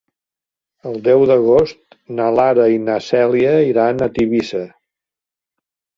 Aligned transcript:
El 0.91 0.95
deu 1.07 1.25
d'agost 1.31 1.97
na 2.21 2.31
Lara 2.39 2.67
i 2.77 2.81
na 2.87 2.95
Cèlia 3.11 3.55
iran 3.69 4.03
a 4.07 4.11
Tivissa. 4.17 4.67